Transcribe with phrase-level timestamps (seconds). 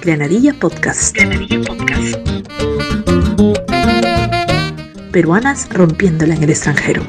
[0.00, 1.14] Granadilla Podcast.
[1.14, 2.16] Granadilla Podcast.
[5.12, 7.02] Peruanas rompiéndola en el extranjero.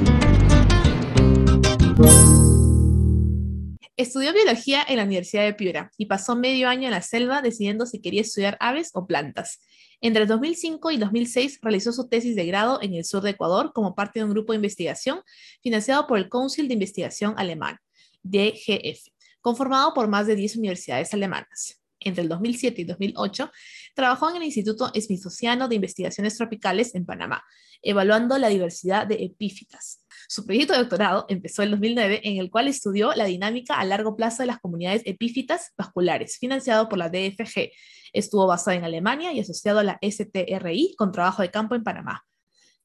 [3.95, 7.85] Estudió biología en la Universidad de Piura y pasó medio año en la selva decidiendo
[7.85, 9.59] si quería estudiar aves o plantas.
[10.01, 13.95] Entre 2005 y 2006 realizó su tesis de grado en el sur de Ecuador como
[13.95, 15.21] parte de un grupo de investigación
[15.61, 17.77] financiado por el Council de Investigación Alemán,
[18.23, 19.07] DGF,
[19.41, 21.79] conformado por más de 10 universidades alemanas.
[22.01, 23.51] Entre el 2007 y 2008
[23.93, 27.43] trabajó en el Instituto Smithsoniano de Investigaciones Tropicales en Panamá,
[27.81, 30.05] evaluando la diversidad de epífitas.
[30.27, 34.15] Su proyecto de doctorado empezó en 2009, en el cual estudió la dinámica a largo
[34.15, 37.71] plazo de las comunidades epífitas vasculares, financiado por la DFG.
[38.13, 42.23] Estuvo basado en Alemania y asociado a la STRI con trabajo de campo en Panamá.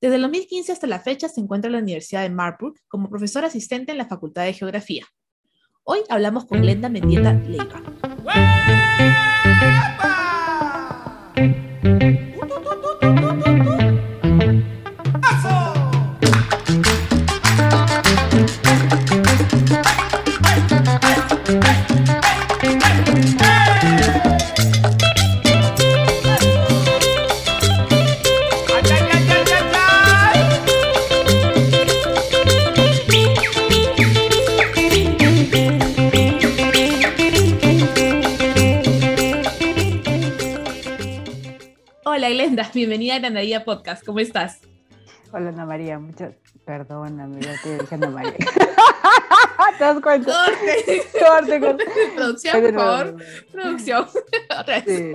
[0.01, 3.45] Desde el 2015 hasta la fecha se encuentra en la Universidad de Marburg como profesor
[3.45, 5.07] asistente en la Facultad de Geografía.
[5.87, 7.83] Hoy hablamos con Glenda Mendieta Leiva.
[42.75, 44.05] Bienvenida a Granadilla Podcast.
[44.05, 44.61] ¿Cómo estás?
[45.33, 46.35] Hola Ana María, muchas.
[46.65, 48.33] Perdóname, ya te dije Ana María.
[49.79, 50.33] ¿Te das cuenta?
[50.33, 51.03] Corte.
[51.19, 51.85] Corte, corte.
[52.15, 53.17] Producción, por favor.
[53.53, 54.07] Producción.
[54.61, 54.85] Otra vez.
[54.87, 55.13] Sí.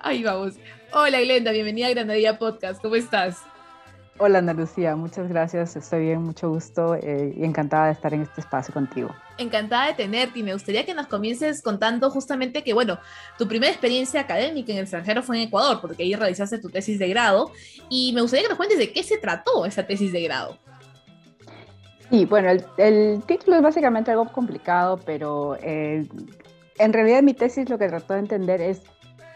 [0.00, 0.54] Ahí vamos.
[0.92, 2.80] Hola Glenda, bienvenida a Granadilla Podcast.
[2.82, 3.42] ¿Cómo estás?
[4.18, 5.76] Hola Ana Lucía, muchas gracias.
[5.76, 9.94] Estoy bien, mucho gusto eh, y encantada de estar en este espacio contigo encantada de
[9.94, 12.98] tenerte y me gustaría que nos comiences contando justamente que, bueno,
[13.38, 16.98] tu primera experiencia académica en el extranjero fue en Ecuador, porque ahí realizaste tu tesis
[16.98, 17.50] de grado,
[17.88, 20.58] y me gustaría que nos cuentes de qué se trató esa tesis de grado.
[22.10, 26.06] Sí, bueno, el, título es básicamente algo complicado, pero eh,
[26.78, 28.82] en realidad mi tesis lo que trató de entender es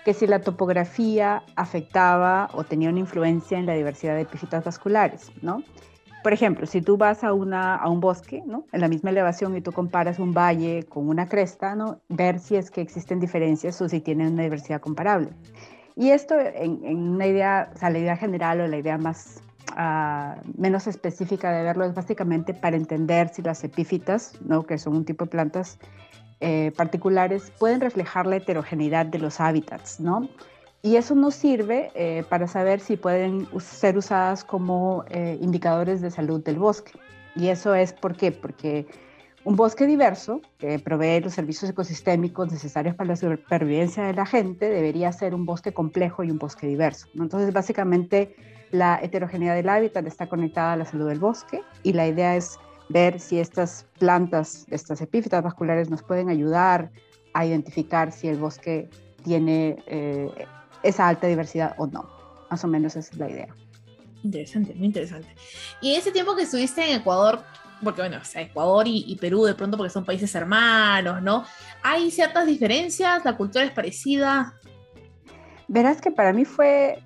[0.05, 5.31] que si la topografía afectaba o tenía una influencia en la diversidad de epífitas vasculares,
[5.43, 5.62] ¿no?
[6.22, 8.66] por ejemplo, si tú vas a, una, a un bosque, ¿no?
[8.72, 12.00] En la misma elevación y tú comparas un valle con una cresta, ¿no?
[12.09, 15.31] Ver si es que existen diferencias o si tienen una diversidad comparable.
[15.97, 19.43] Y esto en, una idea, o sea, la idea general o la idea más
[19.77, 24.65] uh, menos específica de verlo es básicamente para entender si las epífitas, ¿no?
[24.65, 25.78] Que son un tipo de plantas
[26.41, 30.28] eh, particulares, pueden reflejar la heterogeneidad de los hábitats, ¿no?
[30.83, 36.11] Y eso nos sirve eh, para saber si pueden ser usadas como eh, indicadores de
[36.11, 36.93] salud del bosque.
[37.37, 38.87] Y eso es ¿por porque
[39.45, 44.69] un bosque diverso, que provee los servicios ecosistémicos necesarios para la supervivencia de la gente,
[44.69, 47.07] debería ser un bosque complejo y un bosque diverso.
[47.15, 48.34] Entonces, básicamente,
[48.71, 52.59] la heterogeneidad del hábitat está conectada a la salud del bosque y la idea es
[52.91, 56.91] ver si estas plantas, estas epífitas vasculares, nos pueden ayudar
[57.34, 58.91] a identificar si el bosque
[59.25, 60.28] tiene eh,
[60.83, 62.09] esa alta diversidad o no.
[62.51, 63.55] Más o menos esa es la idea.
[64.23, 65.28] Interesante, muy interesante.
[65.81, 67.41] Y ese tiempo que estuviste en Ecuador,
[67.83, 71.45] porque bueno, o sea, Ecuador y, Perú de pronto porque son países hermanos, ¿no?
[71.83, 73.25] ¿Hay ciertas diferencias?
[73.25, 74.55] ¿La cultura es parecida?
[75.69, 77.03] Verás que para mí fue,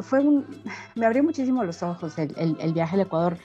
[0.00, 0.46] fue un,
[0.94, 3.36] me abrió muchísimo los ojos el, el, viaje al Ecuador.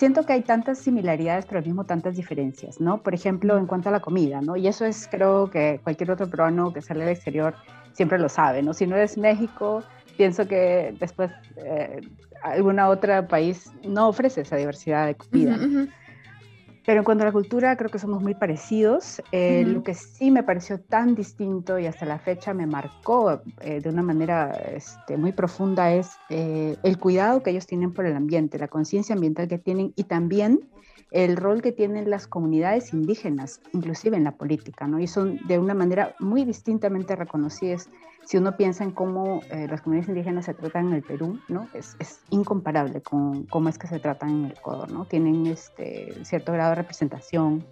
[0.00, 3.02] Siento que hay tantas similaridades, pero al mismo tantas diferencias, ¿no?
[3.02, 4.56] Por ejemplo, en cuanto a la comida, ¿no?
[4.56, 7.54] Y eso es, creo que cualquier otro peruano que sale al exterior
[7.92, 8.72] siempre lo sabe, ¿no?
[8.72, 9.82] Si no es México,
[10.16, 12.00] pienso que después eh,
[12.42, 15.58] alguna otra país no ofrece esa diversidad de comida.
[16.86, 19.22] Pero en cuanto a la cultura, creo que somos muy parecidos.
[19.32, 23.80] Eh, lo que sí me pareció tan distinto y hasta la fecha me marcó eh,
[23.80, 28.58] de una manera este, muy profunda es el cuidado que ellos tienen por el ambiente,
[28.58, 30.60] la conciencia ambiental que tienen y también
[31.10, 35.00] el rol que tienen las comunidades indígenas, inclusive en la política, ¿no?
[35.00, 37.90] Y son de una manera muy distintamente reconocidas.
[38.24, 41.68] Si uno piensa en cómo eh, las comunidades indígenas se tratan en el Perú, ¿no?
[41.74, 45.04] Es, es, incomparable con cómo es que se tratan en el Ecuador, ¿no?
[45.04, 47.64] Tienen este cierto grado de representación,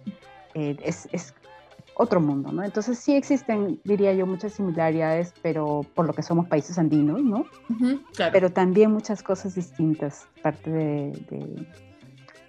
[0.55, 1.33] eh, es, es
[1.95, 2.63] otro mundo, ¿no?
[2.63, 7.45] Entonces sí existen, diría yo, muchas similaridades, pero por lo que somos países andinos, ¿no?
[8.15, 8.31] claro.
[8.31, 11.67] Pero también muchas cosas distintas, parte de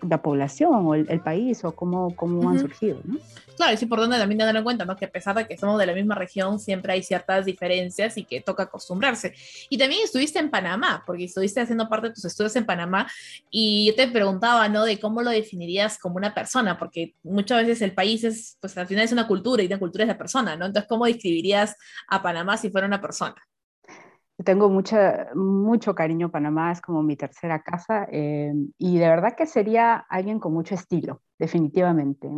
[0.09, 3.01] la población o el, país o cómo, cómo han surgido.
[3.05, 3.19] ¿no?
[3.57, 4.97] Claro, es importante también tener en cuenta ¿no?
[4.97, 8.25] que a pesar de que somos de la misma región, siempre hay ciertas diferencias y
[8.25, 9.35] que toca acostumbrarse.
[9.69, 13.07] Y también estuviste en Panamá, porque estuviste haciendo parte de tus estudios en Panamá
[13.51, 14.85] y yo te preguntaba, ¿no?
[14.85, 18.87] De cómo lo definirías como una persona, porque muchas veces el país es, pues al
[18.87, 20.67] final es una cultura y la cultura es la persona, ¿no?
[20.67, 21.77] Entonces, ¿cómo describirías
[22.09, 23.37] a Panamá si fuera una persona?
[24.45, 29.35] Tengo mucha, mucho cariño a Panamá, es como mi tercera casa eh, y de verdad
[29.37, 32.29] que sería alguien con mucho estilo, definitivamente.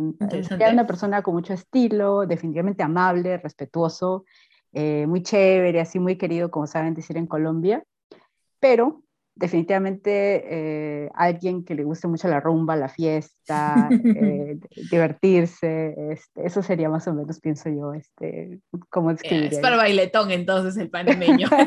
[0.43, 4.25] Sería una persona con mucho estilo, definitivamente amable, respetuoso,
[4.71, 7.83] eh, muy chévere, así muy querido, como saben decir en Colombia,
[8.59, 9.03] pero
[9.35, 14.57] definitivamente eh, alguien que le guste mucho la rumba, la fiesta, eh,
[14.91, 18.59] divertirse, este, eso sería más o menos, pienso yo, este,
[18.89, 21.47] como Es para bailetón entonces el panameño.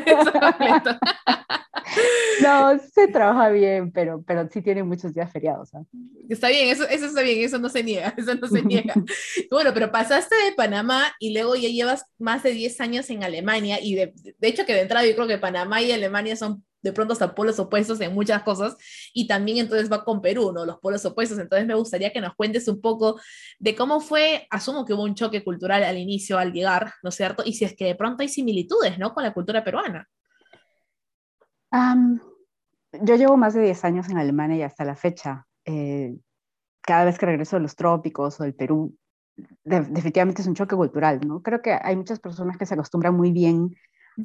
[2.41, 5.73] no, se trabaja bien, pero, pero sí tiene muchos días feriados.
[5.73, 5.83] ¿ah?
[6.29, 8.93] Está bien, eso, eso está bien, eso no se niega, eso no se niega.
[9.51, 13.79] bueno, pero pasaste de Panamá y luego ya llevas más de 10 años en Alemania
[13.81, 16.93] y de, de hecho que de entrada yo creo que Panamá y Alemania son de
[16.93, 18.75] pronto hasta polos opuestos en muchas cosas,
[19.13, 20.65] y también entonces va con Perú, ¿no?
[20.65, 21.39] Los polos opuestos.
[21.39, 23.19] Entonces me gustaría que nos cuentes un poco
[23.59, 27.15] de cómo fue, asumo que hubo un choque cultural al inicio, al llegar, ¿no es
[27.15, 27.43] cierto?
[27.45, 29.13] Y si es que de pronto hay similitudes, ¿no?
[29.13, 30.07] Con la cultura peruana.
[31.71, 35.45] yo llevo más de 10 años en Alemania y hasta la fecha.
[35.65, 36.15] Eh,
[36.81, 38.95] cada vez que regreso de los trópicos o del Perú,
[39.63, 41.41] definitivamente es un choque cultural, ¿no?
[41.41, 43.75] Creo que hay muchas personas que se acostumbran muy bien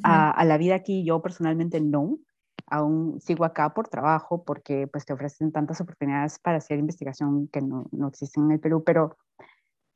[0.04, 2.18] a, a, la vida aquí, yo personalmente no
[2.72, 7.60] aún sigo acá por trabajo porque pues te ofrecen tantas oportunidades para hacer investigación que
[7.60, 9.18] no, no existen en el Perú, pero,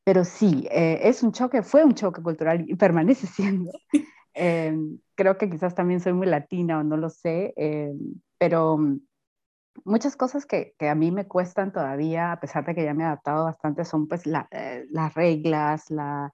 [0.05, 3.73] pero sí, eh, es un choque, fue un choque cultural y permanece siendo.
[4.34, 4.76] Eh,
[5.14, 7.94] creo que quizás también soy muy latina o no lo sé, eh,
[8.38, 8.79] pero
[9.84, 13.05] muchas cosas que, que, a mí me cuestan todavía, a pesar de que ya me
[13.05, 14.49] he adaptado bastante, son pues la,
[14.90, 16.31] las reglas, la,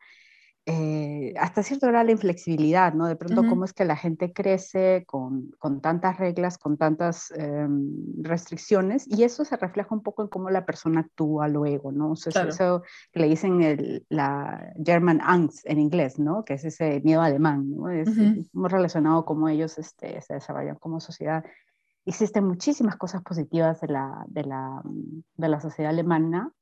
[0.64, 3.06] eh, hasta cierto grado la inflexibilidad, ¿no?
[3.06, 8.22] De pronto, cómo es que la gente crece con, con tantas reglas, con tantas em,
[8.22, 12.12] restricciones, y eso se refleja un poco en cómo la persona actúa luego, ¿no?
[12.12, 16.44] O sea, Eso que le dicen el, la German Angst en inglés, ¿no?
[16.44, 17.90] Que es ese miedo alemán, ¿no?
[17.90, 18.08] Es
[18.52, 21.42] muy relacionado con cómo ellos este, se desarrollan como sociedad.
[22.04, 26.52] Existen muchísimas cosas positivas de la, de la, de la sociedad alemana,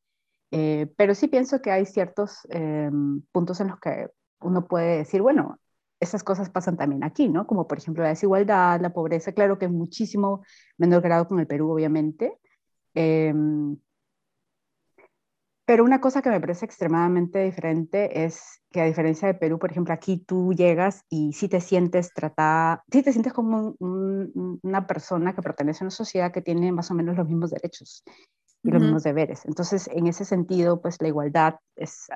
[0.51, 2.91] eh, pero sí pienso que hay ciertos eh,
[3.33, 4.09] puntos en los que
[4.41, 5.59] uno puede decir, bueno,
[6.01, 7.47] esas cosas pasan también aquí, ¿no?
[7.47, 10.43] Como por ejemplo la desigualdad, la pobreza, claro que en muchísimo
[10.79, 12.39] menor grado con el Perú, obviamente.
[12.95, 13.77] Em,
[15.67, 19.71] pero una cosa que me parece extremadamente diferente es que a diferencia de Perú, por
[19.71, 25.35] ejemplo, aquí tú llegas y sí te sientes tratada, sí te sientes como una persona
[25.35, 28.03] que pertenece a una sociedad que tiene más o menos los mismos derechos
[28.63, 29.45] y los mismos deberes.
[29.47, 32.09] Entonces, en ese sentido, pues la igualdad es,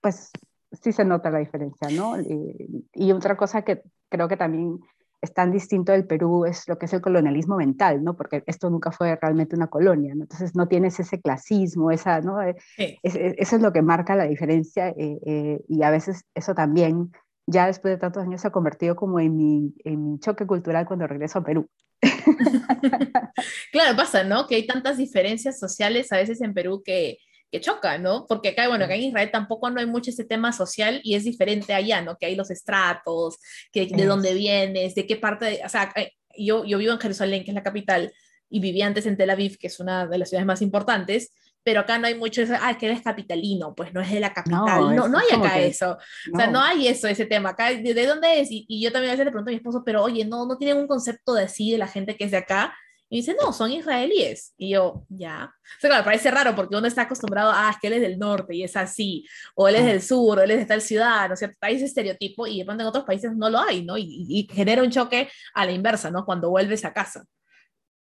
[0.00, 0.30] pues
[0.72, 2.20] sí se nota la diferencia, ¿no?
[2.20, 4.80] Y, y, otra cosa que creo que también
[5.20, 8.16] es tan distinto del Perú es lo que es el colonialismo mental, ¿no?
[8.16, 10.22] Porque esto nunca fue realmente una colonia, ¿no?
[10.22, 12.40] Entonces no tienes ese clasismo, esa, ¿no?
[12.42, 12.56] Eh,
[13.02, 17.12] eso es lo que marca la diferencia eh, eh, y a veces eso también
[17.50, 20.86] ya después de tantos años se ha convertido como en mi, en mi choque cultural
[20.86, 21.68] cuando regreso a Perú.
[23.72, 24.46] claro, pasa, ¿no?
[24.46, 27.18] Que hay tantas diferencias sociales a veces en Perú que,
[27.50, 28.26] que chocan, ¿no?
[28.28, 31.24] Porque acá, bueno, acá en Israel tampoco no hay mucho ese tema social y es
[31.24, 32.16] diferente allá, ¿no?
[32.16, 33.38] Que hay los estratos,
[33.72, 37.00] que de dónde vienes, de qué parte, de, o sea, eh, yo, yo vivo en
[37.00, 38.12] Jerusalén, que es la capital,
[38.48, 41.32] y vivía antes en Tel Aviv, que es una de las ciudades más importantes,
[41.62, 44.32] pero acá no hay mucho eso, ah, que eres capitalino, pues no es de la
[44.32, 45.98] capital, no, no, hay acá eso,
[46.32, 48.48] o sea, no hay eso, ese tema, acá, ¿de, dónde es?
[48.50, 50.78] Y, yo también a veces le pregunto a mi esposo, pero oye, no, no tienen
[50.78, 52.74] un concepto de así de la gente que es de acá,
[53.12, 56.86] y dice, no, son israelíes, y yo, ya, o sea, claro, parece raro, porque uno
[56.86, 59.84] está acostumbrado, ah, es que él es del norte, y es así, o él es
[59.84, 61.56] del sur, o él es de tal ciudad, ¿no es cierto?
[61.60, 63.98] Hay ese estereotipo, y de pronto en otros países no lo hay, ¿no?
[63.98, 66.24] Y, y genera un choque a la inversa, ¿no?
[66.24, 67.24] Cuando vuelves a casa.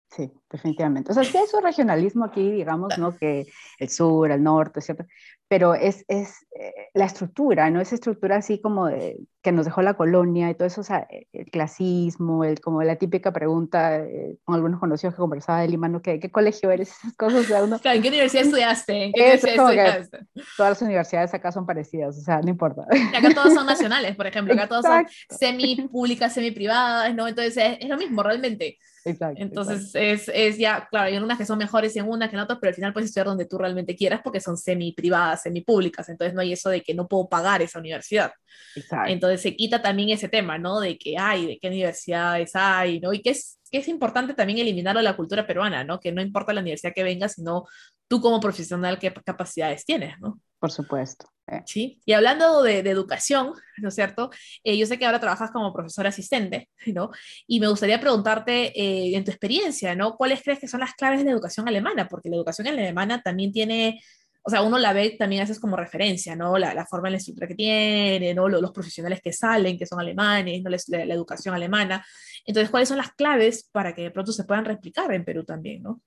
[0.09, 1.11] Sí, definitivamente.
[1.11, 3.17] O sea, sí hay su regionalismo aquí, digamos, ¿no?
[3.17, 3.47] Que
[3.79, 5.05] el sur, el norte, ¿cierto?
[5.47, 7.81] Pero es, es eh, la estructura, ¿no?
[7.81, 11.05] Esa estructura así como de, que nos dejó la colonia y todo eso, o sea,
[11.09, 15.67] e, el clasismo, el, como la típica pregunta eh, con algunos conocidos que conversaba de
[15.67, 16.01] Lima, ¿no?
[16.01, 16.89] ¿Qué, qué colegio eres?
[17.03, 17.79] Esas cosas, o uno...
[17.83, 19.03] ¿En qué universidad estudiaste?
[19.05, 20.19] ¿En qué universidad estudiaste?
[20.55, 22.83] Todas las universidades acá son parecidas, o sea, no importa.
[23.15, 25.05] acá todas son nacionales, por ejemplo, acá todas son
[25.37, 27.27] semi-públicas, semi-privadas, ¿no?
[27.27, 28.77] Entonces es, es lo mismo, realmente.
[29.05, 32.41] Exacto, Entonces Es, es, ya, claro, hay unas que son mejores en unas que en
[32.41, 35.61] otras, pero al final puedes estudiar donde tú realmente quieras porque son semi privadas, semi
[35.61, 38.31] públicas, entonces no hay eso de que no puedo pagar esa universidad.
[38.75, 39.11] Exacto.
[39.11, 40.79] Entonces se quita también ese tema, ¿no?
[40.79, 43.13] De que hay, de qué universidades hay, ¿no?
[43.13, 45.99] Y que es, que es importante también eliminarlo de la cultura peruana, ¿no?
[45.99, 47.65] Que no importa la universidad que vengas, sino
[48.07, 50.39] tú como profesional qué capacidades tienes, ¿no?
[50.59, 51.27] Por supuesto.
[51.47, 51.61] Eh.
[51.65, 54.31] Sí, y hablando de, educación, ¿no es cierto?
[54.63, 57.11] Eh, yo sé que ahora trabajas como profesor asistente, ¿no?
[57.45, 60.15] Y me gustaría preguntarte, eh, en tu experiencia, ¿no?
[60.15, 62.07] ¿Cuáles crees que son las claves de la educación alemana?
[62.07, 64.01] Porque la educación alemana también tiene
[64.47, 66.59] o sea, uno la ve también haces como referencia, ¿no?
[66.59, 68.47] La, la forma la estructura que tiene, ¿no?
[68.47, 70.69] Los, los, profesionales que salen, que son alemanes, ¿no?
[70.69, 72.05] La, la, educación alemana.
[72.45, 75.81] Entonces, ¿cuáles son las claves para que de pronto se puedan replicar en Perú también,
[75.81, 75.99] ¿no?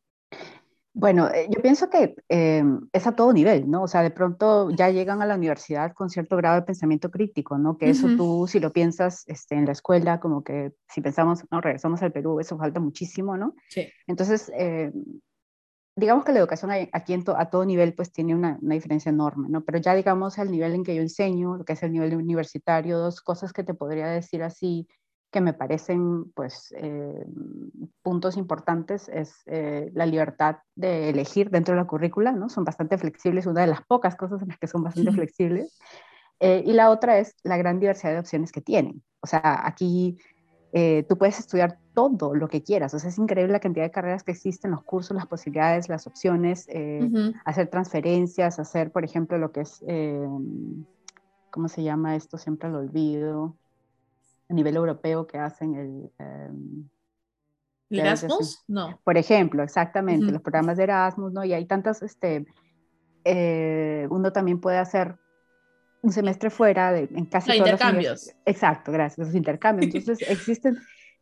[0.95, 3.83] Bueno, eh, yo pienso que eh, es a todo nivel, ¿no?
[3.83, 7.57] O sea, de pronto ya llegan a la universidad con cierto grado de pensamiento crítico,
[7.59, 7.79] ¿no?
[7.79, 11.61] Que eso tú, si lo piensas este, en la escuela, como que si pensamos, no,
[11.61, 13.55] regresamos al Perú, eso falta muchísimo, ¿no?
[13.69, 13.89] Sí.
[14.07, 14.91] Entonces, eh,
[15.99, 19.65] digamos que la educación aquí a todo nivel pues tiene una, diferencia enorme, ¿no?
[19.65, 22.99] Pero ya digamos al nivel en que yo enseño, lo que es el nivel universitario,
[22.99, 24.89] dos cosas que te podría decir así
[25.31, 27.27] que me parecen pues eh,
[28.03, 32.49] puntos importantes es eh, la libertad de elegir dentro de la currícula, ¿no?
[32.49, 35.79] Son bastante flexibles, una de las pocas cosas en las que son bastante flexibles.
[36.41, 39.03] Eh, y la otra es la gran diversidad de opciones que tienen.
[39.21, 40.19] O sea, aquí
[40.73, 42.93] eh, tú puedes estudiar todo lo que quieras.
[42.95, 46.07] O sea, es increíble la cantidad de carreras que existen, los cursos, las posibilidades, las
[46.07, 47.11] opciones, eh,
[47.45, 50.29] hacer transferencias, hacer, por ejemplo, lo que es, eh,
[51.51, 52.37] ¿cómo se llama esto?
[52.37, 53.57] Siempre lo olvido.
[54.49, 56.11] A nivel europeo que hacen el...
[57.91, 58.65] ¿Erasmus?
[58.69, 59.01] No.
[59.03, 61.45] Por ejemplo, exactamente, los programas de Erasmus, ¿no?
[61.45, 62.47] Y hay tantas, este,
[64.11, 65.17] uno también puede hacer
[66.03, 68.35] un semestre fuera de, en casi todos intercambios.
[68.45, 69.95] Exacto, gracias, los intercambios.
[69.95, 70.79] Entonces existen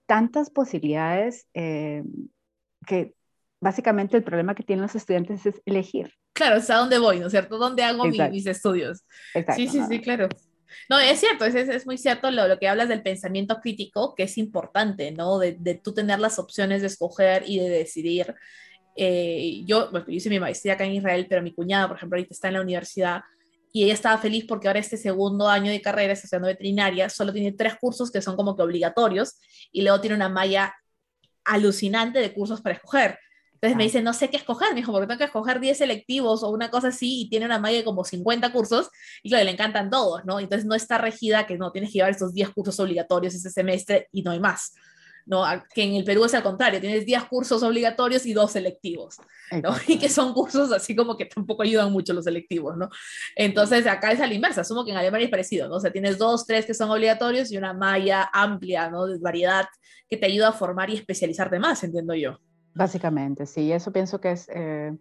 [0.06, 2.04] tantas posibilidades eh,
[2.86, 3.14] que
[3.60, 6.12] básicamente el problema que tienen los estudiantes es elegir.
[6.32, 7.58] Claro, ¿a dónde voy, no es cierto?
[7.58, 9.04] ¿Dónde hago mis estudios?
[9.34, 10.28] Exacto, sí, sí, sí, claro.
[10.88, 14.24] No, es cierto, es, es muy cierto lo, lo, que hablas del pensamiento crítico, que
[14.24, 15.38] es importante, ¿no?
[15.38, 18.34] De, de tú tener las opciones de escoger y de decidir.
[18.96, 22.16] Eh, yo, bueno, yo hice mi maestría acá en Israel, pero mi cuñada, por ejemplo,
[22.16, 23.22] ahorita está en la universidad
[23.72, 27.52] y ella estaba feliz porque ahora este segundo año de carrera, estudiando veterinaria, solo tiene
[27.52, 29.38] tres cursos que son como que obligatorios
[29.70, 30.74] y luego tiene una malla
[31.44, 33.18] alucinante de cursos para escoger.
[33.66, 36.44] Entonces me dice, no sé qué escoger, me dijo, porque tengo que escoger 10 selectivos
[36.44, 38.90] o una cosa así y tiene una malla de como 50 cursos
[39.24, 40.38] y claro, le encantan todos, ¿no?
[40.38, 44.08] Entonces no está regida que no, tienes que llevar estos 10 cursos obligatorios ese semestre
[44.12, 44.72] y no hay más.
[45.24, 45.44] ¿no?
[45.74, 49.16] Que en el Perú es al contrario, tienes 10 cursos obligatorios y dos selectivos,
[49.60, 49.74] ¿no?
[49.88, 52.88] Y que son cursos así como que tampoco ayudan mucho los selectivos, ¿no?
[53.34, 55.76] Entonces acá es a la inversa, asumo que en Alemania es parecido, ¿no?
[55.76, 59.06] O sea, tienes dos, tres que son obligatorios y una malla amplia, ¿no?
[59.06, 59.66] De variedad
[60.08, 62.38] que te ayuda a formar y especializarte más, entiendo yo.
[62.76, 64.48] Básicamente, sí, eso pienso que es...
[64.52, 64.94] Eh,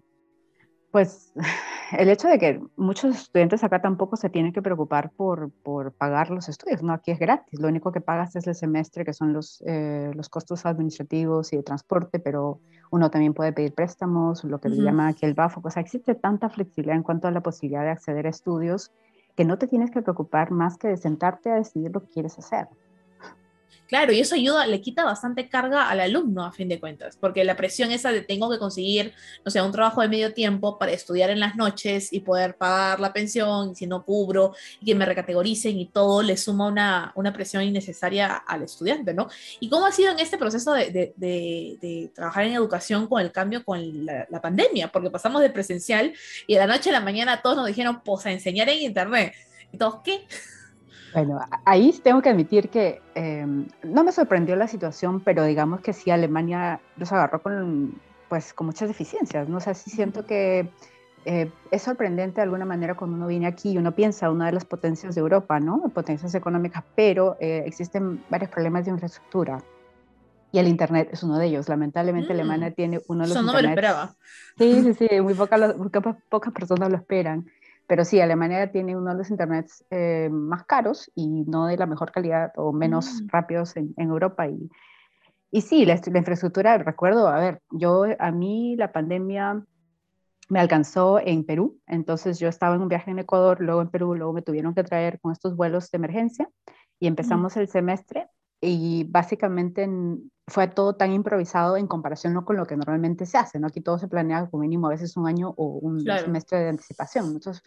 [0.92, 1.34] pues
[2.00, 6.32] el hecho de que muchos estudiantes acá tampoco se tienen que preocupar por, por, pagar
[6.32, 6.94] los estudios, ¿no?
[6.94, 10.30] Aquí es gratis, lo único que pagas es el semestre, que son los, eh, los
[10.30, 15.10] costos administrativos y de transporte, pero uno también puede pedir préstamos, lo que se llama
[15.10, 18.26] aquí el BAFO, o sea, existe tanta flexibilidad en cuanto a la posibilidad de acceder
[18.26, 18.94] a estudios
[19.36, 22.40] que no te tienes que preocupar más que de sentarte a decidir lo que quieres
[22.40, 22.70] hacer.
[23.88, 27.44] Claro, y eso ayuda, le quita bastante carga al alumno a fin de cuentas, porque
[27.44, 29.14] la presión esa de tengo que conseguir,
[29.44, 33.00] no sé, un trabajo de medio tiempo para estudiar en las noches y poder pagar
[33.00, 37.12] la pensión, y si no cubro, y que me recategoricen y todo, le suma una,
[37.16, 39.28] una presión innecesaria al estudiante, ¿no?
[39.60, 43.32] ¿Y cómo ha sido en este proceso de, de, de, trabajar en educación con el
[43.32, 44.90] cambio con la, pandemia?
[44.90, 46.14] Porque pasamos de presencial
[46.48, 49.34] y de la noche a la mañana todos nos dijeron, pues a enseñar en internet.
[49.72, 50.26] Y todos, ¿qué?
[51.16, 55.94] Bueno, ahí tengo que admitir que em, no me sorprendió la situación, pero digamos que
[55.94, 57.96] sí, Alemania los agarró con,
[58.28, 59.58] pues, con muchas deficiencias, ¿no?
[59.58, 60.70] O sea, sí siento que
[61.24, 64.52] eh, es sorprendente de alguna manera cuando uno viene aquí y uno piensa una de
[64.52, 65.90] las potencias de Europa, ¿no?
[65.94, 69.64] Potencias económicas, pero eh, existen varios problemas de infraestructura.
[70.52, 71.70] Y el Internet es uno de ellos.
[71.70, 72.36] Lamentablemente, mm.
[72.36, 73.38] Alemania tiene uno de los.
[73.38, 74.16] Eso no me lo esperaba.
[74.58, 75.22] Sí, sí, sí.
[75.22, 77.46] Muy, pocas personas lo esperan.
[77.88, 81.86] Pero sí, Alemania tiene uno de los internets eh, más caros y no de la
[81.86, 83.28] mejor calidad o menos mm.
[83.28, 84.48] rápidos en, Europa.
[84.48, 84.70] Y,
[85.52, 89.64] y sí, la, infraestructura, recuerdo, a ver, yo, a mí la pandemia
[90.50, 94.16] me alcanzó en Perú, entonces yo estaba en un viaje en Ecuador, luego en Perú,
[94.16, 96.50] luego me tuvieron que traer con estos vuelos de emergencia
[97.00, 98.28] y empezamos el semestre
[98.62, 99.90] y básicamente
[100.48, 102.46] fue todo tan improvisado en comparación ¿no?
[102.46, 103.68] con lo que normalmente se hace, ¿no?
[103.68, 107.26] Aquí todo se planea como mínimo a veces un año o un semestre de anticipación.
[107.28, 107.64] Entonces,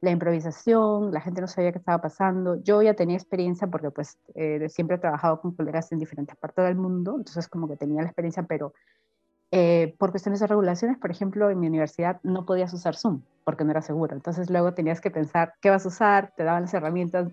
[0.00, 2.56] la improvisación, la gente no sabía qué estaba pasando.
[2.62, 6.64] Yo ya tenía experiencia porque pues eh, siempre he trabajado con colegas en diferentes partes
[6.64, 8.72] del mundo, entonces como que tenía la experiencia, pero
[9.54, 13.64] eh, por cuestiones de regulaciones, por ejemplo, en mi universidad no podías usar Zoom porque
[13.64, 14.14] no era seguro.
[14.14, 17.28] Entonces luego tenías que pensar qué vas a usar, te daban las herramientas,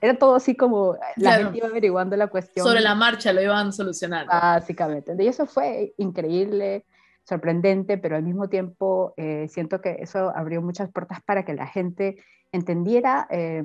[0.00, 2.64] era todo así como la gente iba averiguando la cuestión.
[2.64, 4.30] Sobre la marcha lo iban solucionando.
[4.30, 5.14] Básicamente.
[5.18, 6.84] Y eso fue increíble,
[7.24, 11.66] sorprendente, pero al mismo tiempo eh, siento que eso abrió muchas puertas para que la
[11.66, 13.64] gente entendiera eh,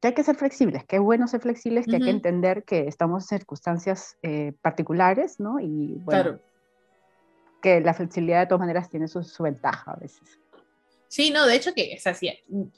[0.00, 2.86] que hay que ser flexibles, que es bueno ser flexibles, que hay que entender que
[2.86, 5.58] estamos en circunstancias eh, particulares, ¿no?
[5.58, 6.40] Y bueno, claro.
[7.64, 10.38] Que la flexibilidad de todas maneras tiene su, su ventaja a veces.
[11.14, 12.28] Sí, no, de hecho que es así,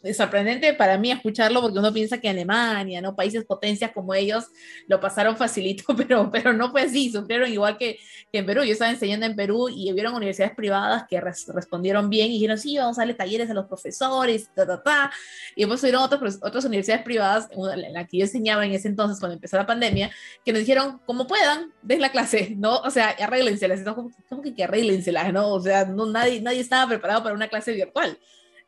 [0.03, 3.17] es sorprendente para mí escucharlo porque uno piensa que Alemania, ¿no?
[3.17, 4.45] Países potencias como ellos
[4.89, 7.99] lo pasaron facilito, pero, pero no fue así, sufrieron igual que,
[8.31, 8.63] que en Perú.
[8.63, 12.77] Yo estaba enseñando en Perú y hubieron universidades privadas que respondieron bien y dijeron, sí,
[12.77, 15.11] vamos a darle talleres a los profesores, ta, ta, ta.
[15.55, 19.19] Y después hubieron otras, otras universidades privadas, en la que yo enseñaba en ese entonces,
[19.19, 20.11] cuando empezó la pandemia,
[20.45, 22.81] que nos dijeron, como puedan, den la clase, ¿no?
[22.81, 23.81] O sea, arréglenselas.
[24.29, 25.55] ¿Cómo, que, que no?
[25.55, 28.19] O sea, no, nadie, nadie estaba preparado para una clase virtual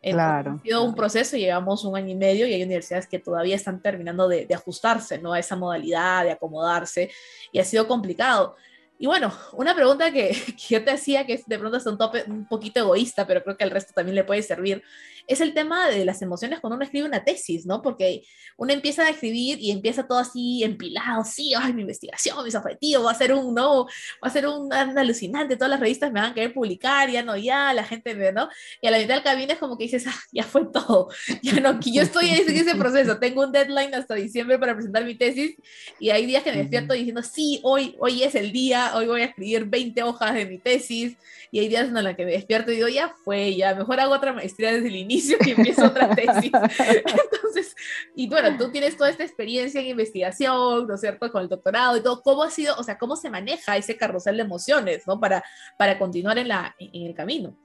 [0.03, 0.59] claro.
[0.59, 3.81] Ha sido un proceso, llevamos un año y medio y hay universidades que todavía están
[3.83, 5.33] terminando de, de, ajustarse ¿no?
[5.33, 7.11] a esa modalidad, de acomodarse,
[7.53, 8.57] y ha sido complicado.
[8.99, 12.25] Y bueno, una pregunta que, que yo te hacía, que de pronto es un, tope,
[12.27, 14.83] un poquito egoísta, pero creo que al resto también le puede servir,
[15.29, 17.83] es el tema de las emociones cuando uno escribe una tesis, ¿no?
[17.83, 18.23] Porque
[18.57, 23.05] uno empieza a escribir y empieza todo así empilado, sí, ay, mi investigación, mis objetivos,
[23.07, 26.31] va a ser un, no, va a ser un, alucinante, todas las revistas me van
[26.31, 28.49] a querer publicar, ya no, ya, la gente ve, ¿no?
[28.81, 31.11] Y a la mitad del camino es como que dices, ah, ya fue todo,
[31.43, 35.15] ya no, yo estoy en ese proceso, tengo un deadline hasta diciembre para presentar mi
[35.15, 35.57] tesis
[36.01, 39.21] y hay días que me despierto diciendo, sí, hoy, hoy es el día, hoy voy
[39.21, 41.17] a escribir 20 hojas de mi tesis,
[41.51, 44.15] y hay días en los que me despierto y digo, ya fue, ya, mejor hago
[44.15, 46.53] otra maestría desde el inicio y empiezo otra tesis.
[46.53, 47.75] Entonces,
[48.15, 51.97] y bueno, tú tienes toda esta experiencia en investigación, ¿no es cierto?, con el doctorado
[51.97, 55.21] y todo, ¿cómo ha sido, o sea, cómo se maneja ese carrusel de emociones, ¿no?,
[55.21, 55.43] para,
[55.79, 57.57] para continuar en, la, en el camino.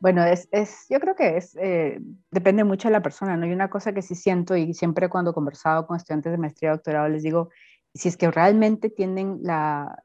[0.00, 3.44] Bueno, es, es, yo creo que es, eh, depende mucho de la persona, ¿no?
[3.44, 6.70] Hay una cosa que sí siento y siempre cuando he conversado con estudiantes de maestría
[6.70, 7.50] y doctorado les digo,
[7.92, 10.02] si es que realmente tienen la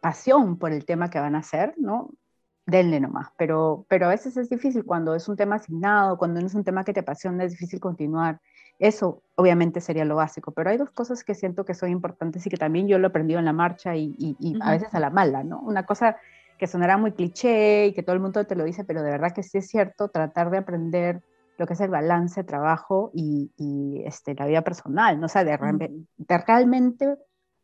[0.00, 2.10] pasión por el tema que van a hacer, ¿no?
[2.66, 6.46] Denle nomás, pero, pero a veces es difícil cuando es un tema asignado, cuando no
[6.46, 8.40] es un tema que te apasiona, es difícil continuar.
[8.78, 12.50] Eso obviamente sería lo básico, pero hay dos cosas que siento que son importantes y
[12.50, 15.10] que también yo lo he aprendido en la marcha y, y, a veces a la
[15.10, 15.60] mala, ¿no?
[15.60, 16.16] Una cosa
[16.58, 19.32] que sonará muy cliché y que todo el mundo te lo dice, pero de verdad
[19.32, 21.22] que sí es cierto, tratar de aprender
[21.56, 25.26] lo que es el balance, trabajo y, y este, la vida personal, ¿no?
[25.26, 25.56] O sea, de,
[26.16, 27.16] de realmente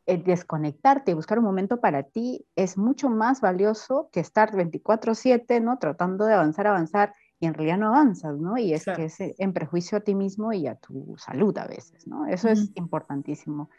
[0.06, 5.78] desconectarte y buscar un momento para ti es mucho más valioso que estar 24/7, ¿no?
[5.78, 8.58] Tratando de avanzar, avanzar y en realidad no avanzas, ¿no?
[8.58, 12.06] Y es que es en prejuicio a ti mismo y a tu salud a veces,
[12.06, 12.26] ¿no?
[12.26, 13.70] Eso es importantísimo.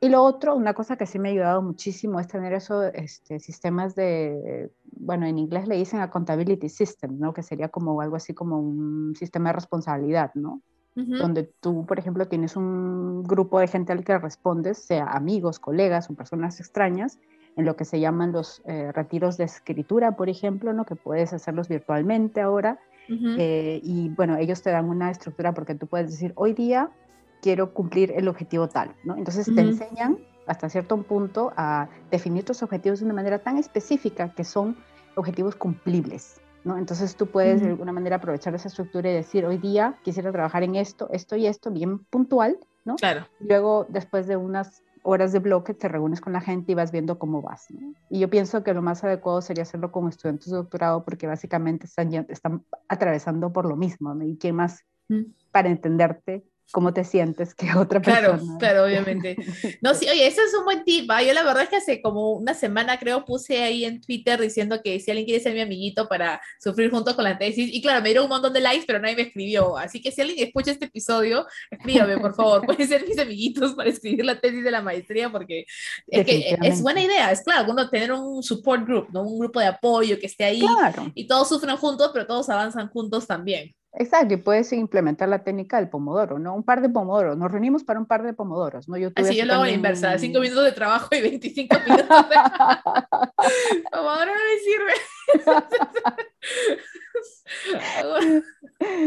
[0.00, 3.40] Y lo otro, una cosa que sí me ha ayudado muchísimo es tener esos este,
[3.40, 7.32] sistemas de, bueno, en inglés le dicen accountability system, ¿no?
[7.32, 10.62] Que sería como algo así como un sistema de responsabilidad, ¿no?
[10.96, 16.08] Donde tú, por ejemplo, tienes un grupo de gente al que respondes, sea amigos, colegas
[16.08, 17.18] o personas extrañas,
[17.56, 20.84] en lo que se llaman los eh, retiros de escritura, por ejemplo, ¿no?
[20.84, 22.78] que puedes hacerlos virtualmente ahora.
[23.08, 26.90] Eh, y bueno, ellos te dan una estructura porque tú puedes decir, hoy día
[27.40, 29.16] quiero cumplir el objetivo tal, ¿no?
[29.16, 34.32] Entonces te enseñan hasta cierto punto a definir tus objetivos de una manera tan específica
[34.34, 34.76] que son
[35.14, 36.40] objetivos cumplibles.
[36.76, 40.62] Entonces tú puedes de alguna manera aprovechar esa estructura y decir, hoy día quisiera trabajar
[40.62, 42.96] en esto, esto y esto, bien puntual, ¿no?
[42.96, 43.26] Claro.
[43.40, 47.18] luego, después de unas horas de bloque, te reúnes con la gente y vas viendo
[47.18, 47.68] cómo vas,
[48.10, 51.86] Y yo pienso que lo más adecuado sería hacerlo con estudiantes de doctorado porque básicamente
[51.86, 54.24] están, están atravesando por lo mismo, ¿no?
[54.24, 54.84] Y quién más
[55.52, 58.38] para entenderte cómo te sientes que otra persona.
[58.38, 59.36] Claro, claro, obviamente.
[59.80, 61.10] No, sí, oye, eso es un buen tip.
[61.10, 61.22] ¿ah?
[61.22, 64.80] Yo la verdad es que hace como una semana creo puse ahí en Twitter diciendo
[64.82, 68.02] que si alguien quiere ser mi amiguito para sufrir juntos con la tesis, y claro,
[68.02, 69.76] me dieron un montón de likes, pero nadie me escribió.
[69.76, 72.64] Así que si alguien escucha este episodio, escríbame, por favor.
[72.66, 75.66] Pueden ser mis amiguitos para escribir la tesis de la maestría, porque
[76.08, 77.30] es que es buena idea.
[77.30, 79.22] Es claro, uno tener un support group, ¿no?
[79.22, 80.62] Un grupo de apoyo que esté ahí
[81.14, 83.74] y todos sufren juntos, pero todos avanzan juntos también.
[83.98, 86.54] Exacto, y puedes implementar la técnica del pomodoro, ¿no?
[86.54, 88.98] Un par de pomodoros, nos reunimos para un par de pomodoros, ¿no?
[88.98, 91.76] Yo tuve así yo lo hago a la inversa, cinco minutos de trabajo y 25
[91.86, 92.36] minutos de...
[93.90, 94.92] pomodoro no me sirve.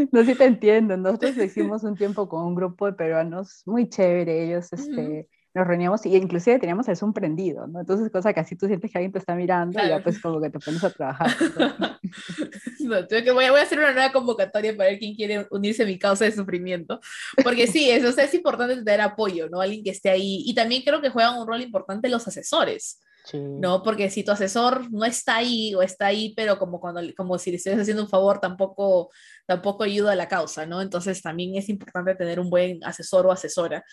[0.12, 4.45] no, sí te entiendo, nosotros hicimos un tiempo con un grupo de peruanos muy chévere,
[4.45, 5.28] ellos, este
[5.59, 7.81] nos reuníamos y inclusive teníamos el Zoom prendido, ¿no?
[7.81, 10.41] Entonces, cosa que así tú sientes que alguien te está mirando y ya pues como
[10.41, 11.29] que te pones a trabajar.
[12.79, 15.83] no, que voy, a, voy, a hacer una nueva convocatoria para ver quién quiere unirse
[15.83, 16.99] a mi causa de sufrimiento,
[17.43, 19.61] porque sí, eso es importante tener apoyo, ¿no?
[19.61, 23.01] Alguien que esté ahí y también creo que juegan un rol importante los asesores.
[23.33, 23.83] ¿no?
[23.83, 27.51] Porque si tu asesor no está ahí o está ahí, pero como, cuando, como si
[27.51, 29.11] le estuvieras haciendo un favor, tampoco,
[29.45, 30.81] tampoco ayuda a la causa, ¿no?
[30.81, 33.83] Entonces también es importante tener un buen asesor o asesora.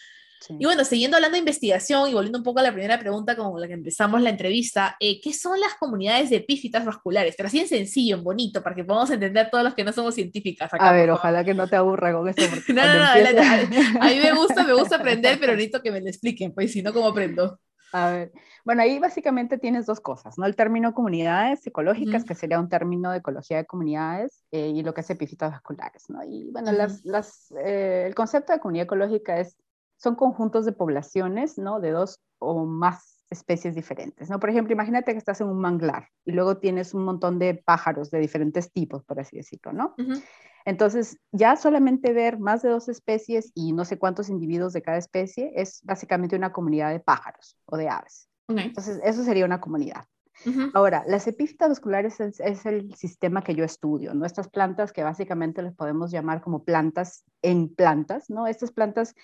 [0.48, 3.60] Y bueno, siguiendo hablando de investigación y volviendo un poco a la primera pregunta con
[3.60, 7.34] la que empezamos la entrevista, eh, ¿qué son las comunidades de epífitas vasculares?
[7.36, 10.14] Pero así en sencillo, en bonito, para que podamos entender todos los que no somos
[10.14, 10.70] científicas.
[10.72, 12.40] a ver, ojalá que no te aburra con eso.
[12.68, 16.08] no, no, no, a, mí me gusta, me gusta aprender, pero necesito que me lo
[16.08, 17.58] expliquen, pues si no, ¿cómo aprendo?
[17.92, 18.32] A ver,
[18.64, 20.44] bueno, ahí básicamente tienes dos cosas, ¿no?
[20.44, 24.92] El término comunidades ecológicas, que sería un término de ecología de comunidades, eh, y lo
[24.92, 26.22] que es epífitas vasculares, ¿no?
[26.24, 29.56] Y bueno, las, las, eh, el concepto de comunidad ecológica es
[29.96, 31.80] son conjuntos de poblaciones, ¿no?
[31.80, 34.38] De dos o más especies diferentes, ¿no?
[34.38, 38.10] Por ejemplo, imagínate que estás en un manglar y luego tienes un montón de pájaros
[38.10, 39.94] de diferentes tipos, por así decirlo, ¿no?
[40.64, 44.98] Entonces, ya solamente ver más de dos especies y no sé cuántos individuos de cada
[44.98, 48.28] especie es básicamente una comunidad de pájaros o de aves.
[48.48, 50.04] Entonces, eso sería una comunidad.
[50.74, 54.26] Ahora, las epífitas vasculares es, es, el sistema que yo estudio, ¿no?
[54.26, 58.46] Estas plantas que básicamente les podemos llamar como plantas en plantas, ¿no?
[58.46, 59.14] Estas plantas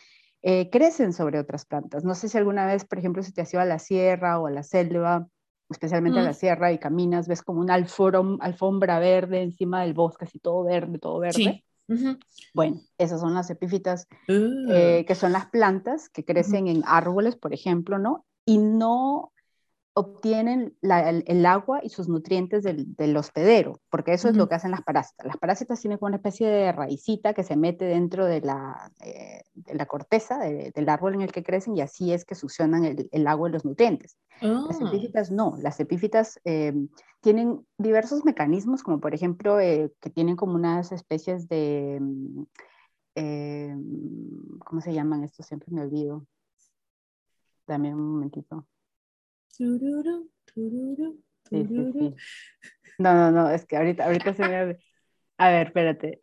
[0.42, 2.05] eh, crecen sobre otras plantas.
[2.05, 4.46] No sé si alguna vez, por ejemplo, si te has ido a la sierra o
[4.46, 5.28] a la selva,
[5.70, 10.38] especialmente a la sierra, y caminas, ves como una alfombra verde encima del bosque, así
[10.38, 11.64] todo verde, todo verde.
[12.55, 17.55] Bueno, esas son las epífitas, eh, que son las plantas que crecen en árboles, por
[17.55, 18.26] ejemplo, ¿no?
[18.44, 19.33] Y no
[19.94, 24.83] obtienen el, agua y sus nutrientes del, hospedero, porque eso es lo que hacen las
[24.83, 25.26] parásitas.
[25.26, 29.42] Las parásitas tienen como una especie de raicita que se mete dentro de la, eh,
[29.55, 33.26] de la corteza del árbol en el que crecen y así es que succionan el,
[33.26, 34.16] agua y los nutrientes.
[34.40, 34.88] Las ah.
[34.88, 36.72] epífitas no, las epífitas eh,
[37.20, 42.44] tienen diversos mecanismos, como por ejemplo eh, que tienen como unas especies de, mm,
[44.64, 45.46] ¿cómo se llaman estos?
[45.46, 46.26] Siempre me olvido.
[47.66, 48.66] Dame un momentito.
[52.99, 54.79] No, no, no, es que ahorita, ahorita se me...
[55.38, 56.23] A ver, espérate.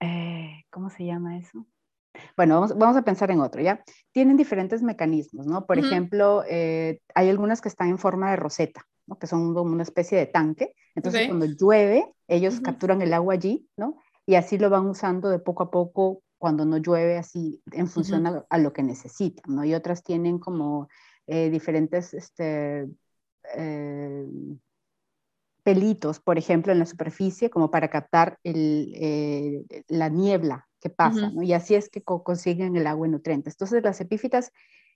[0.00, 1.66] Eh, ¿Cómo se llama eso?
[2.36, 3.82] Bueno, vamos, vamos, a pensar en otro, ¿ya?
[4.12, 5.66] Tienen diferentes mecanismos, ¿no?
[5.66, 9.18] Por ejemplo, eh, hay algunas que están en forma de roseta, ¿no?
[9.18, 10.74] Que son como una especie de tanque.
[10.94, 13.96] Entonces, cuando llueve, ellos capturan el agua allí, ¿no?
[14.26, 18.26] Y así lo van usando de poco a poco cuando no llueve, así en función
[18.26, 19.64] a, a, lo que necesitan, ¿no?
[19.64, 20.88] Y otras tienen como
[21.30, 22.88] eh, diferentes este,
[23.54, 24.26] eh,
[25.62, 31.52] pelitos, por ejemplo, en la superficie, como para captar eh, la niebla que pasa, y
[31.52, 33.54] así es que consiguen el agua y nutrientes.
[33.54, 34.52] Entonces, las epífitas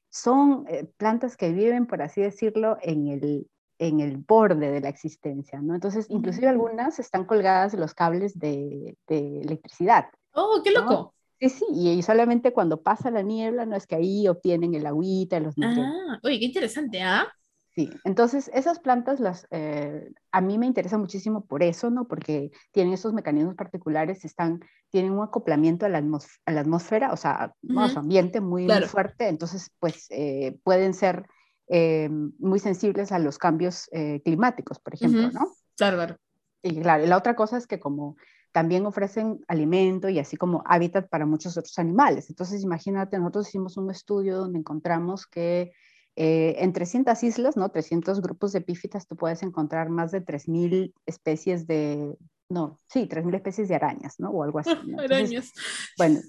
[0.08, 0.64] son
[0.96, 3.46] plantas que viven, por así decirlo, en el,
[3.78, 5.74] en el borde de la existencia, ¿no?
[5.74, 10.06] Entonces, inclusive algunas están colgadas de los cables de, electricidad.
[10.32, 11.14] ¡Oh, qué loco!
[11.42, 15.40] Sí, sí, y solamente cuando pasa la niebla, no es que ahí obtienen el agüita,
[15.40, 15.92] los nutrientes.
[16.08, 17.26] Ah, oye, qué interesante, ¿ah?
[17.74, 22.06] Sí, entonces esas plantas las, eh, a mí me interesa muchísimo por eso, ¿no?
[22.06, 27.16] Porque tienen esos mecanismos particulares, están, tienen un acoplamiento a la, a la atmósfera, o
[27.16, 31.26] sea, a su ambiente muy, fuerte, entonces pues eh, pueden ser
[31.68, 33.88] eh, muy sensibles a los cambios
[34.24, 35.52] climáticos, por ejemplo, ¿no?
[35.76, 36.16] Claro, claro.
[36.62, 38.16] Y claro, la otra cosa es que como
[38.52, 42.28] también ofrecen alimento y así como hábitat para muchos otros animales.
[42.28, 45.72] Entonces, imagínate, nosotros hicimos un estudio donde encontramos que
[46.14, 47.70] eh, en 300 islas, ¿no?
[47.70, 52.14] 300 grupos de epífitas, tú puedes encontrar más de 3.000 especies de,
[52.50, 54.30] no, sí, 3.000 especies de arañas, ¿no?
[54.30, 54.70] O algo así.
[54.98, 55.52] arañas.
[55.96, 56.20] Bueno,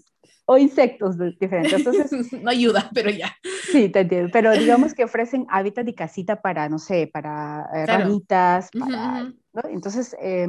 [0.46, 1.74] o insectos diferentes.
[1.74, 3.36] Entonces, no ayuda, pero ya.
[3.72, 4.30] Sí, te entiendo.
[4.32, 9.62] Pero digamos que ofrecen hábitat y casita para, no sé, para eh, ranitas, para, ¿no?
[9.70, 10.48] Entonces, eh,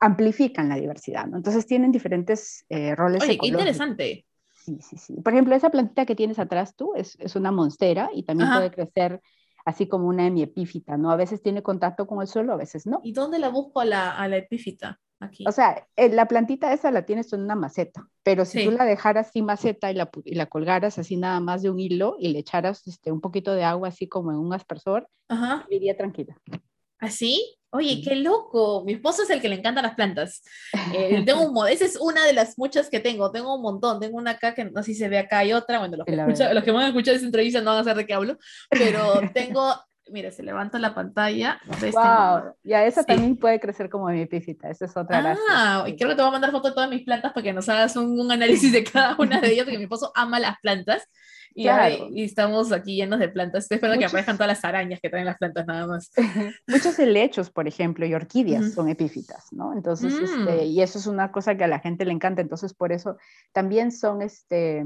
[0.00, 1.36] amplifican la diversidad, ¿no?
[1.36, 3.22] Entonces tienen diferentes eh, roles.
[3.22, 4.26] Oye, qué interesante.
[4.52, 5.14] Sí, sí, sí.
[5.22, 8.70] Por ejemplo, esa plantita que tienes atrás tú es, es una monstera y también puede
[8.70, 9.20] crecer
[9.64, 11.10] así como una hemiepífita, ¿no?
[11.10, 13.00] A veces tiene contacto con el suelo, a veces no.
[13.02, 15.00] ¿Y dónde la busco a la, a la epífita?
[15.18, 15.44] Aquí.
[15.48, 18.84] O sea, eh, la plantita esa la tienes en una maceta, pero si tú la
[18.84, 22.28] dejaras sin maceta y la, y la, colgaras así nada más de un hilo y
[22.28, 25.66] le echaras este, un poquito de agua así como en un aspersor, Ajá.
[25.70, 26.36] iría tranquila.
[26.98, 27.58] ¿Así?
[27.76, 28.82] Oye, qué loco.
[28.84, 30.42] Mi esposo es el que le encantan las plantas.
[30.94, 33.30] Eh, tengo un esa es una de las muchas que tengo.
[33.30, 34.00] Tengo un montón.
[34.00, 35.78] Tengo una acá que no sé si se ve acá y otra.
[35.78, 36.16] Bueno, los que,
[36.54, 38.38] los que van a escuchar esa entrevista no van a saber de qué hablo.
[38.70, 39.74] Pero tengo,
[40.10, 41.60] mira, se levanta la pantalla.
[41.80, 42.54] Wow.
[42.62, 44.70] Ya esa también puede crecer como mi epífita.
[44.70, 47.02] Esa es otra Ah, y creo que te voy a mandar foto de todas mis
[47.02, 49.84] plantas para que nos hagas un, un análisis de cada una de ellas, porque mi
[49.84, 51.08] esposo ama las plantas.
[51.58, 53.64] Y, estamos aquí llenos de plantas.
[53.64, 56.10] Estoy esperando que aparezcan todas las arañas que traen las plantas nada más.
[56.66, 59.72] Muchos helechos, por ejemplo, y orquídeas son epífitas, ¿no?
[59.72, 60.66] Entonces, este, mm.
[60.66, 62.42] y eso es una cosa que a la gente le encanta.
[62.42, 63.16] Entonces, por eso
[63.52, 64.84] también son este,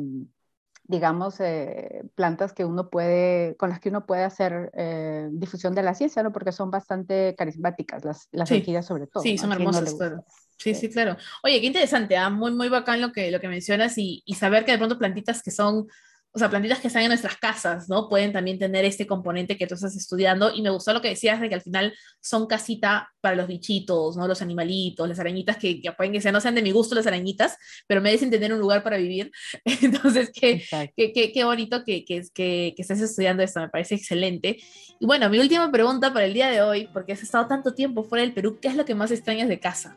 [0.91, 5.83] digamos, eh, plantas que uno puede, con las que uno puede hacer eh, difusión de
[5.83, 6.33] la ciencia, ¿no?
[6.33, 8.57] Porque son bastante carismáticas, las, las Sí.
[8.57, 9.23] orquídeas sobre todo.
[9.23, 9.43] Sí, ¿no?
[9.43, 10.09] son ¿A quién no hermosas, gusta?
[10.09, 10.25] claro.
[10.57, 11.17] Sí, sí, claro.
[11.43, 14.65] Oye, qué interesante, ah, Muy, muy bacán lo que, lo que mencionas y, y saber
[14.65, 15.87] que de pronto plantitas que son,
[16.33, 18.09] o sea, plantitas que están en nuestras casas, ¿no?
[18.09, 21.41] Pueden también tener este componente que tú estás estudiando y me gustó lo que decías
[21.41, 24.29] de que al final son casita para los bichitos, ¿no?
[24.29, 27.07] Los animalitos, las arañitas que, que pueden que sean, no sean de mi gusto las
[27.09, 27.57] arañitas,
[27.89, 29.33] pero merecen tener un lugar para vivir.
[29.83, 30.63] Entonces, qué.
[30.97, 34.59] Qué, qué- qué bonito que, que, que, que estés estudiando esto, me parece excelente.
[35.01, 38.05] Y bueno, mi última pregunta para el día de hoy, porque has estado tanto tiempo
[38.05, 39.97] fuera del Perú, ¿qué es lo que más extrañas de casa?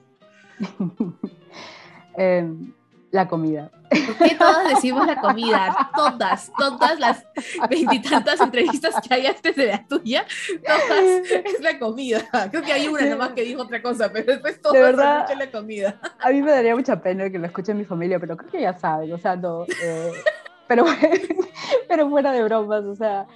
[2.16, 2.74] Em,
[3.14, 3.70] la comida.
[3.90, 5.92] ¿Por qué todas decimos la comida?
[5.96, 7.24] Todas, todas las
[7.70, 10.26] veintitantas entrevistas que hay antes de la tuya,
[10.66, 12.26] todas es la comida.
[12.50, 15.30] Creo que hay una nomás que dijo otra cosa, pero después todas han verdad.
[15.38, 16.00] la comida.
[16.20, 18.74] A mí me daría mucha pena que lo escuche mi familia, pero creo que ya
[18.74, 19.66] saben, o sea, no.
[19.84, 20.12] eh,
[20.68, 20.84] pero,
[21.88, 23.28] pero fuera de bromas, o sea,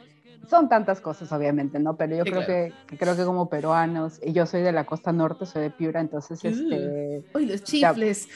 [0.50, 1.95] son tantas cosas, obviamente, ¿no?
[1.97, 2.47] Pero yo Sí, creo claro.
[2.47, 5.71] que, que creo que como peruanos, y yo soy de la costa norte, soy de
[5.71, 6.47] Piura, entonces, Mm.
[6.50, 8.28] este, Uy, los chifles.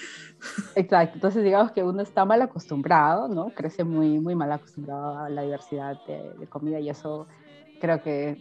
[0.76, 3.52] exacto, entonces digamos que uno está mal acostumbrado, ¿no?
[3.52, 7.28] Crece muy, muy mal acostumbrado a la diversidad de, de comida y eso
[7.80, 8.38] creo que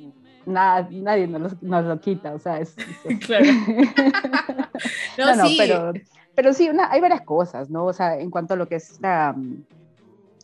[0.47, 2.77] nada, nadie nos lo, nos lo quita, o sea, es...
[2.79, 3.47] es- Claro.
[5.19, 5.57] No, No, no, sí.
[5.59, 5.93] pero,
[6.35, 7.85] pero sí, una, hay varias cosas, ¿no?
[7.85, 9.37] O sea, en cuanto a lo que es la,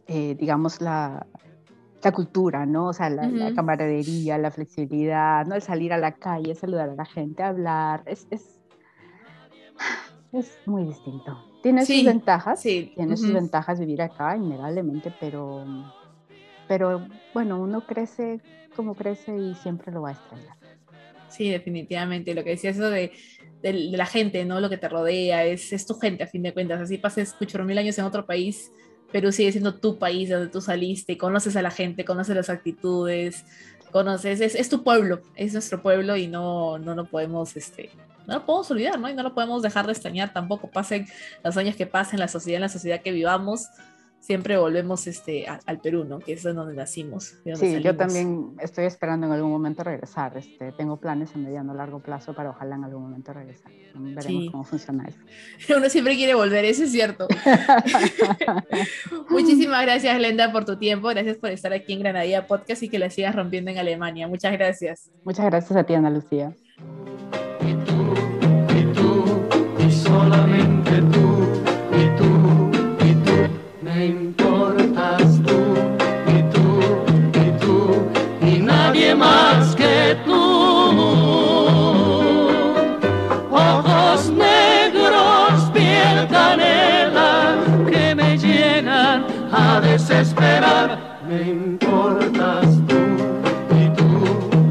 [0.07, 1.27] eh, digamos, la,
[2.07, 2.87] la cultura, ¿no?
[2.88, 3.55] O sea, la, la Ujú.
[3.57, 5.57] camaradería, la flexibilidad, ¿no?
[5.57, 8.45] El salir a la calle, saludar a la gente, hablar, es, es,
[10.33, 11.37] es muy distinto.
[11.62, 13.35] Tiene Sí, sus ventajas, sí, tiene sus ujú.
[13.35, 15.64] ventajas vivir acá, innegablemente, pero,
[16.69, 17.03] pero
[17.35, 18.40] bueno, uno crece
[18.77, 20.55] como crece y siempre lo va a extrañar.
[21.31, 22.35] Sí, definitivamente.
[22.35, 23.11] Lo que decías eso de,
[23.62, 24.61] de- de la gente, ¿no?
[24.61, 26.81] Lo que te rodea, es, es tu gente a fin de cuentas.
[26.81, 28.71] Así pases muchos mil años en otro país,
[29.12, 32.51] Perú sigue siendo tu país de donde tú saliste, conoces a la gente, conoces las
[32.51, 33.45] actitudes,
[33.92, 37.90] conoces, es, es tu pueblo, es nuestro pueblo y no, no lo podemos, este,
[38.27, 39.09] no lo podemos olvidar, ¿no?
[39.09, 41.07] Y no lo podemos dejar de extrañar tampoco, pasen
[41.45, 43.69] los años que pasen, la sociedad, en la sociedad que vivamos,
[44.27, 46.19] siempre volvemos este, a- al Perú, ¿no?
[46.19, 47.37] Que es donde nacimos.
[47.45, 50.37] de donde Sí, yo también estoy esperando en algún momento regresar.
[50.37, 53.71] Este, tengo planes a mediano largo plazo para ojalá en algún momento regresar.
[53.95, 54.49] Veremos Sí.
[54.51, 55.19] cómo funciona eso.
[55.79, 57.29] Uno siempre quiere volver, eso es cierto.
[59.31, 61.09] Muchísimas gracias, Glenda, por tu tiempo.
[61.09, 64.29] Gracias por estar aquí en Granadilla Podcast y que la sigas rompiendo en Alemania.
[64.29, 65.11] Muchas gracias.
[65.25, 66.55] Muchas gracias a ti, Ana Lucía.
[67.61, 68.15] y tú,
[68.77, 69.25] y tú,
[69.87, 71.36] y solamente tú,
[90.37, 92.96] desesperar, me importas tú,
[93.75, 94.09] y tú,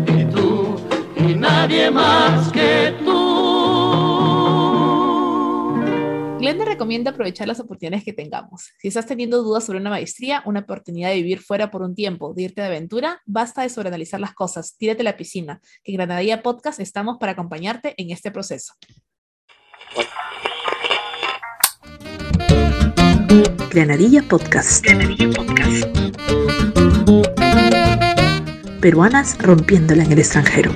[0.07, 0.75] y tú,
[1.17, 3.15] y nadie más que tú.
[6.39, 8.71] Glenda recomienda aprovechar las oportunidades que tengamos.
[8.77, 12.33] Si estás teniendo dudas sobre una maestría, una oportunidad de vivir fuera por un tiempo,
[12.35, 15.97] de irte de aventura, basta de sobreanalizar las cosas, tírate a la piscina, que en
[15.97, 18.73] Granadilla Podcast estamos para acompañarte en este proceso.
[23.69, 24.85] Granadilla Podcast.
[28.81, 30.71] Peruanas rompiéndola en el extranjero.